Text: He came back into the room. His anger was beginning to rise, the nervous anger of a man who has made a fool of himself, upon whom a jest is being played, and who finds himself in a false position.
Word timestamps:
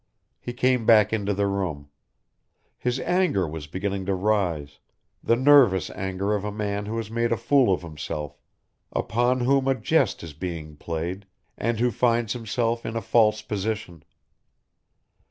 He 0.39 0.51
came 0.51 0.87
back 0.87 1.13
into 1.13 1.31
the 1.31 1.45
room. 1.45 1.89
His 2.79 2.99
anger 3.01 3.47
was 3.47 3.67
beginning 3.67 4.07
to 4.07 4.15
rise, 4.15 4.79
the 5.23 5.35
nervous 5.35 5.91
anger 5.91 6.33
of 6.33 6.43
a 6.43 6.51
man 6.51 6.87
who 6.87 6.97
has 6.97 7.11
made 7.11 7.31
a 7.31 7.37
fool 7.37 7.71
of 7.71 7.83
himself, 7.83 8.41
upon 8.91 9.41
whom 9.41 9.67
a 9.67 9.75
jest 9.75 10.23
is 10.23 10.33
being 10.33 10.75
played, 10.75 11.27
and 11.55 11.79
who 11.79 11.91
finds 11.91 12.33
himself 12.33 12.83
in 12.83 12.95
a 12.95 12.99
false 13.03 13.43
position. 13.43 14.01